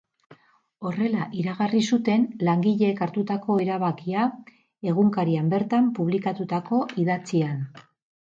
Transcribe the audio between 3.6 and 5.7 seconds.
erabakia egunkarian